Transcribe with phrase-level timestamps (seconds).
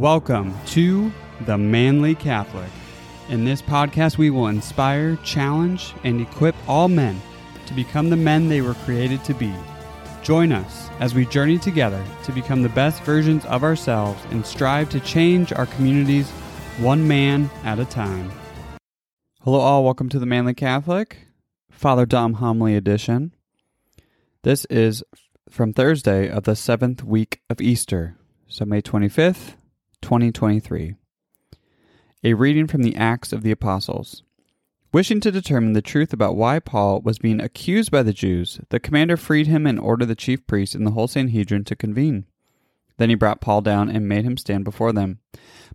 [0.00, 1.12] Welcome to
[1.42, 2.68] The Manly Catholic.
[3.28, 7.22] In this podcast, we will inspire, challenge, and equip all men
[7.66, 9.54] to become the men they were created to be.
[10.24, 14.90] Join us as we journey together to become the best versions of ourselves and strive
[14.90, 16.28] to change our communities
[16.78, 18.32] one man at a time.
[19.42, 19.84] Hello, all.
[19.84, 21.28] Welcome to The Manly Catholic,
[21.70, 23.32] Father Dom Homily Edition.
[24.42, 25.04] This is
[25.48, 28.16] from Thursday of the seventh week of Easter,
[28.48, 29.54] so May 25th,
[30.04, 30.96] 2023.
[32.24, 34.22] A reading from the Acts of the Apostles.
[34.92, 38.78] Wishing to determine the truth about why Paul was being accused by the Jews, the
[38.78, 42.26] commander freed him and ordered the chief priests and the whole Sanhedrin to convene.
[42.98, 45.20] Then he brought Paul down and made him stand before them.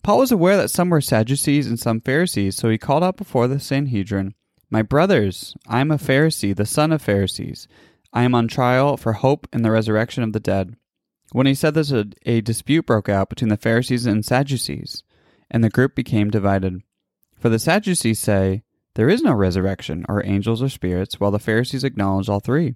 [0.03, 3.47] Paul was aware that some were Sadducees and some Pharisees, so he called out before
[3.47, 4.35] the Sanhedrin,
[4.69, 7.67] My brothers, I am a Pharisee, the son of Pharisees.
[8.13, 10.75] I am on trial for hope in the resurrection of the dead.
[11.31, 15.03] When he said this, a, a dispute broke out between the Pharisees and Sadducees,
[15.49, 16.81] and the group became divided.
[17.37, 18.63] For the Sadducees say,
[18.95, 22.75] There is no resurrection, or angels or spirits, while the Pharisees acknowledge all three.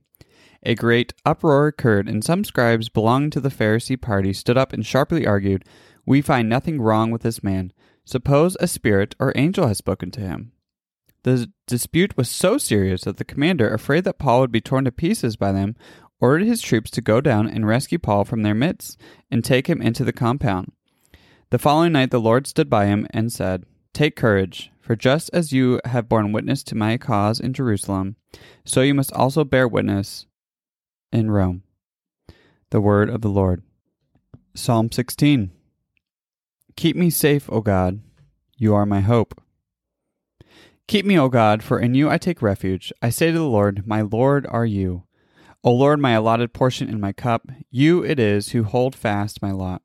[0.64, 4.86] A great uproar occurred, and some scribes belonging to the Pharisee party stood up and
[4.86, 5.66] sharply argued,
[6.06, 7.74] We find nothing wrong with this man.
[8.06, 10.54] Suppose a spirit or angel has spoken to him.
[11.24, 14.92] The dispute was so serious that the commander, afraid that Paul would be torn to
[14.92, 15.76] pieces by them,
[16.24, 18.98] ordered his troops to go down and rescue Paul from their midst
[19.30, 20.72] and take him into the compound.
[21.50, 25.52] The following night the Lord stood by him and said, Take courage, for just as
[25.52, 28.16] you have borne witness to my cause in Jerusalem,
[28.64, 30.26] so you must also bear witness
[31.12, 31.64] in Rome.
[32.70, 33.62] The word of the Lord.
[34.56, 35.52] Psalm 16
[36.78, 38.00] Keep me safe, O God,
[38.56, 39.42] you are my hope.
[40.88, 42.94] Keep me, O God, for in you I take refuge.
[43.02, 45.04] I say to the Lord, My Lord are you.
[45.66, 49.52] O Lord, my allotted portion in my cup, you it is who hold fast my
[49.52, 49.82] lot.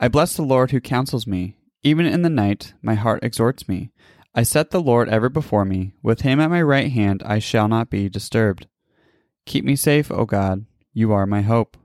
[0.00, 1.58] I bless the Lord who counsels me.
[1.84, 3.92] Even in the night, my heart exhorts me.
[4.34, 5.94] I set the Lord ever before me.
[6.02, 8.66] With him at my right hand, I shall not be disturbed.
[9.46, 10.66] Keep me safe, O God.
[10.92, 11.76] You are my hope.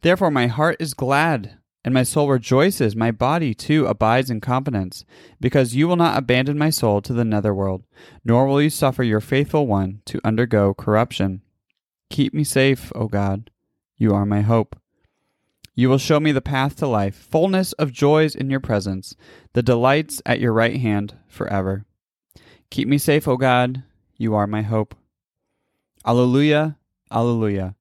[0.00, 2.96] Therefore, my heart is glad, and my soul rejoices.
[2.96, 5.04] My body, too, abides in confidence,
[5.40, 7.84] because you will not abandon my soul to the netherworld,
[8.24, 11.42] nor will you suffer your faithful one to undergo corruption.
[12.10, 13.50] Keep me safe, O God.
[13.96, 14.76] You are my hope.
[15.74, 19.16] You will show me the path to life, fullness of joys in your presence,
[19.54, 21.86] the delights at your right hand forever.
[22.68, 23.84] Keep me safe, O God.
[24.18, 24.94] You are my hope.
[26.04, 26.76] Alleluia,
[27.10, 27.76] Alleluia.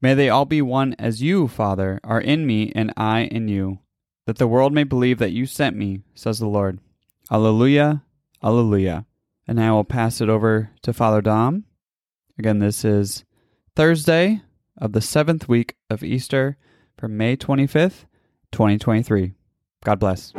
[0.00, 3.78] May they all be one as you, Father, are in me and I in you,
[4.26, 6.80] that the world may believe that you sent me, says the Lord.
[7.30, 8.02] Alleluia,
[8.42, 9.06] Alleluia.
[9.46, 11.64] And I will pass it over to Father Dom.
[12.38, 13.24] Again, this is
[13.74, 14.42] Thursday
[14.76, 16.58] of the seventh week of Easter
[16.98, 18.04] from May 25th,
[18.50, 19.32] 2023.
[19.82, 20.32] God bless.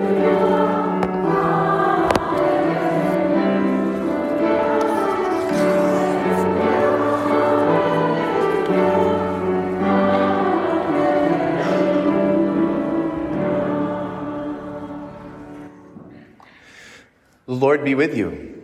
[17.45, 18.61] The Lord be with you.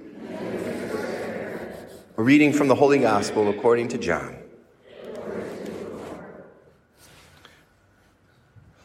[2.18, 4.36] A reading from the Holy Gospel according to John.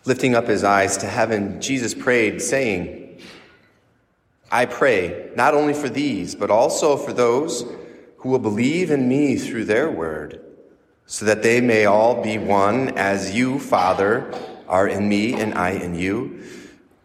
[0.07, 3.19] Lifting up his eyes to heaven, Jesus prayed, saying,
[4.53, 7.65] I pray not only for these, but also for those
[8.19, 10.41] who will believe in me through their word,
[11.07, 14.31] so that they may all be one as you, Father,
[14.69, 16.43] are in me and I in you,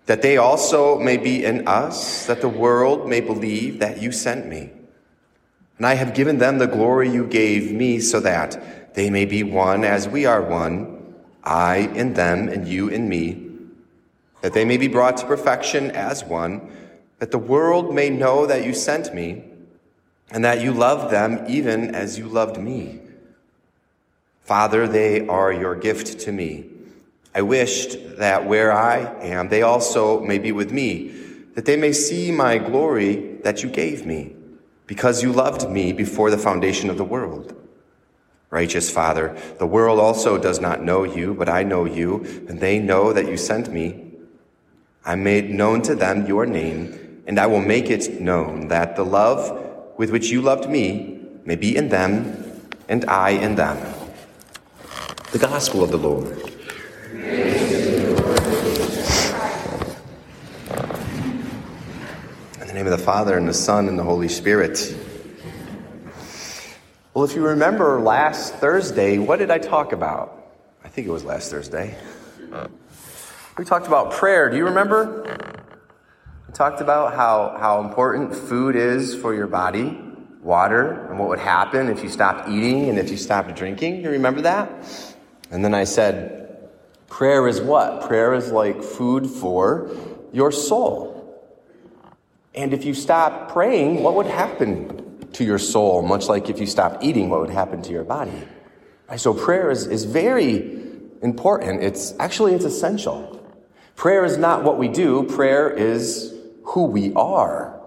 [0.06, 4.46] that they also may be in us, that the world may believe that you sent
[4.46, 4.72] me.
[5.78, 9.44] And I have given them the glory you gave me, so that they may be
[9.44, 10.99] one as we are one
[11.44, 13.48] I in them and you in me,
[14.42, 16.70] that they may be brought to perfection as one,
[17.20, 19.44] that the world may know that you sent me,
[20.32, 23.02] and that you love them even as you loved me.
[24.42, 26.70] Father, they are your gift to me.
[27.36, 31.10] I wished that where I am, they also may be with me,
[31.56, 34.36] that they may see my glory that you gave me,
[34.88, 37.56] because you loved me before the foundation of the world.
[38.52, 42.80] Righteous Father, the world also does not know you, but I know you, and they
[42.80, 44.12] know that you sent me.
[45.06, 49.06] I made known to them your name, and I will make it known that the
[49.06, 53.78] love with which you loved me may be in them, and I in them.
[55.32, 56.36] The Gospel of the Lord.
[62.60, 64.96] In the name of the Father, and the Son, and the Holy Spirit.
[67.16, 70.54] Well, if you remember last Thursday, what did I talk about?
[70.84, 71.98] I think it was last Thursday.
[73.58, 74.48] We talked about prayer.
[74.48, 75.24] Do you remember?
[76.48, 80.00] We talked about how, how important food is for your body,
[80.44, 84.04] water, and what would happen if you stopped eating and if you stopped drinking.
[84.04, 84.70] You remember that?
[85.50, 86.70] And then I said,
[87.08, 88.08] prayer is what?
[88.08, 89.90] Prayer is like food for
[90.32, 91.16] your soul.
[92.54, 94.99] And if you stop praying, what would happen
[95.34, 96.02] to your soul?
[96.02, 98.32] Much like if you stopped eating, what would happen to your body?
[99.10, 99.20] Right?
[99.20, 100.80] So prayer is, is very
[101.22, 101.84] important.
[101.84, 103.36] It's actually, it's essential.
[103.96, 106.34] Prayer is not what we do, prayer is
[106.64, 107.80] who we are.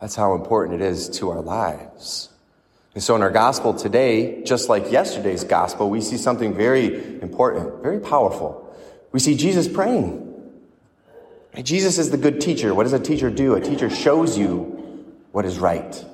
[0.00, 2.28] That's how important it is to our lives.
[2.94, 7.82] And so in our gospel today, just like yesterday's gospel, we see something very important,
[7.82, 8.66] very powerful.
[9.12, 10.26] We see Jesus praying.
[11.62, 12.74] Jesus is the good teacher.
[12.74, 13.54] What does a teacher do?
[13.54, 16.04] A teacher shows you what is right.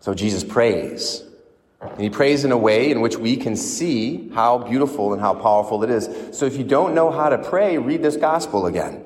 [0.00, 1.24] So Jesus prays.
[1.80, 5.34] And he prays in a way in which we can see how beautiful and how
[5.34, 6.08] powerful it is.
[6.36, 9.04] So if you don't know how to pray, read this gospel again.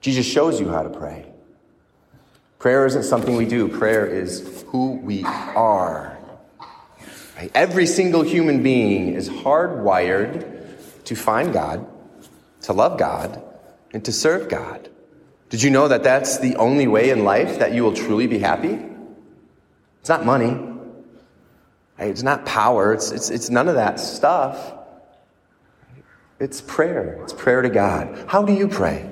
[0.00, 1.26] Jesus shows you how to pray.
[2.58, 6.16] Prayer isn't something we do, prayer is who we are.
[7.54, 11.84] Every single human being is hardwired to find God,
[12.62, 13.42] to love God,
[13.92, 14.88] and to serve God.
[15.50, 18.38] Did you know that that's the only way in life that you will truly be
[18.38, 18.78] happy?
[20.02, 20.58] It's not money.
[21.96, 24.74] It's not power, it's, it's, it's none of that stuff.
[26.40, 27.20] It's prayer.
[27.22, 28.24] It's prayer to God.
[28.26, 29.08] How do you pray?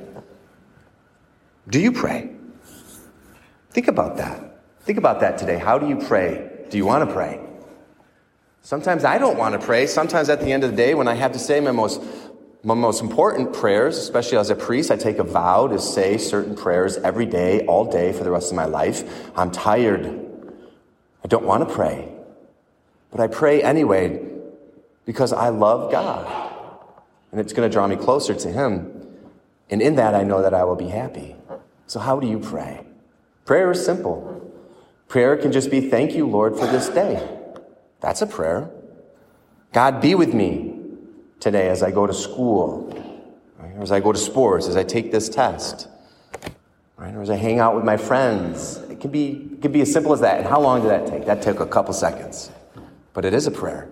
[1.69, 2.33] Do you pray?
[3.71, 4.63] Think about that.
[4.81, 5.59] Think about that today.
[5.59, 6.67] How do you pray?
[6.71, 7.41] Do you want to pray?
[8.63, 9.87] Sometimes I don't want to pray.
[9.87, 12.03] Sometimes at the end of the day, when I have to say my most,
[12.65, 16.57] my most important prayers, especially as a priest, I take a vow to say certain
[16.57, 19.05] prayers every day, all day for the rest of my life.
[19.37, 20.30] I'm tired.
[21.25, 22.13] I don't want to pray.
[23.11, 24.27] But I pray anyway
[25.05, 26.49] because I love God.
[27.33, 29.07] And it's going to draw me closer to Him.
[29.69, 31.37] And in that, I know that I will be happy.
[31.87, 32.85] So, how do you pray?
[33.45, 34.53] Prayer is simple.
[35.09, 37.29] Prayer can just be, Thank you, Lord, for this day.
[38.01, 38.71] That's a prayer.
[39.73, 40.77] God, be with me
[41.39, 42.93] today as I go to school,
[43.59, 45.89] or as I go to sports, as I take this test,
[46.97, 47.15] right?
[47.15, 48.80] or as I hang out with my friends.
[49.00, 50.38] It can be, it can be as simple as that.
[50.38, 51.25] And how long did that take?
[51.25, 52.50] That took a couple seconds
[53.12, 53.88] but it is a prayer.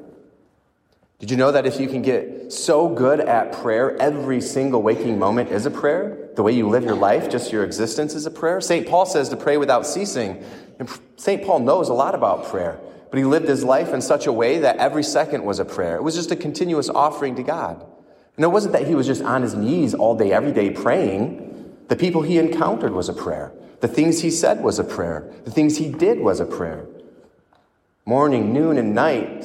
[1.18, 5.18] Did you know that if you can get so good at prayer, every single waking
[5.18, 6.28] moment is a prayer?
[6.36, 8.60] The way you live your life, just your existence is a prayer?
[8.60, 8.86] St.
[8.86, 10.44] Paul says to pray without ceasing.
[10.78, 11.44] And St.
[11.44, 12.78] Paul knows a lot about prayer,
[13.10, 15.96] but he lived his life in such a way that every second was a prayer.
[15.96, 17.84] It was just a continuous offering to God.
[18.36, 21.47] And it wasn't that he was just on his knees all day, every day praying.
[21.88, 23.52] The people he encountered was a prayer.
[23.80, 25.32] The things he said was a prayer.
[25.44, 26.86] The things he did was a prayer
[28.08, 29.44] morning, noon, and night,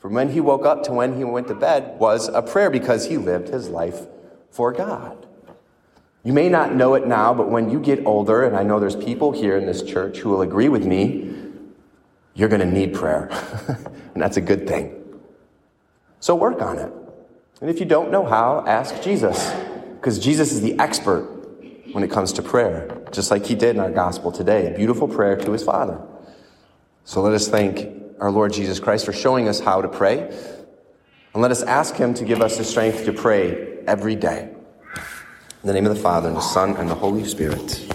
[0.00, 3.06] from when he woke up to when he went to bed, was a prayer because
[3.06, 4.02] he lived his life
[4.50, 5.26] for God.
[6.22, 8.96] You may not know it now, but when you get older, and I know there's
[8.96, 11.34] people here in this church who will agree with me,
[12.34, 13.30] you're going to need prayer.
[14.12, 15.02] and that's a good thing.
[16.20, 16.92] So work on it.
[17.62, 19.50] And if you don't know how, ask Jesus,
[19.94, 21.39] because Jesus is the expert
[21.92, 24.72] when it comes to prayer, just like he did in our gospel today.
[24.72, 26.00] A beautiful prayer to his Father.
[27.04, 30.30] So let us thank our Lord Jesus Christ for showing us how to pray.
[31.32, 34.50] And let us ask Him to give us the strength to pray every day.
[35.62, 37.86] In the name of the Father, and the Son, and the Holy Spirit.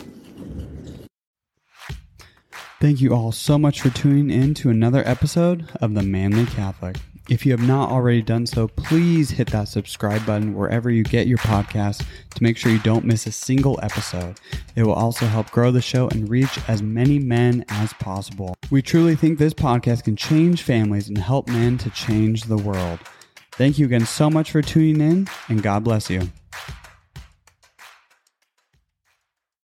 [2.80, 6.98] Thank you all so much for tuning in to another episode of The Manly Catholic.
[7.28, 11.26] If you have not already done so, please hit that subscribe button wherever you get
[11.26, 12.06] your podcast
[12.36, 14.40] to make sure you don't miss a single episode.
[14.76, 18.54] It will also help grow the show and reach as many men as possible.
[18.70, 23.00] We truly think this podcast can change families and help men to change the world.
[23.54, 26.30] Thank you again so much for tuning in, and God bless you.